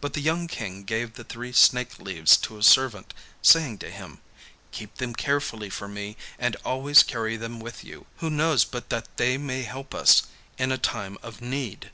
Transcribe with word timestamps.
But 0.00 0.12
the 0.12 0.20
young 0.20 0.46
King 0.46 0.84
gave 0.84 1.14
the 1.14 1.24
three 1.24 1.50
snake 1.50 1.98
leaves 1.98 2.36
to 2.36 2.56
a 2.56 2.62
servant, 2.62 3.12
saying 3.42 3.78
to 3.78 3.90
him, 3.90 4.20
'Keep 4.70 4.98
them 4.98 5.12
carefully 5.12 5.70
for 5.70 5.88
me, 5.88 6.16
and 6.38 6.54
always 6.64 7.02
carry 7.02 7.36
them 7.36 7.58
with 7.58 7.82
you; 7.82 8.06
who 8.18 8.30
knows 8.30 8.62
but 8.64 8.90
that 8.90 9.16
they 9.16 9.36
may 9.38 9.62
help 9.64 9.92
us 9.92 10.22
in 10.56 10.70
a 10.70 10.78
time 10.78 11.18
of 11.20 11.40
need! 11.40 11.90